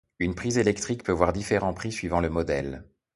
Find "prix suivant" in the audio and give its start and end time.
1.75-2.21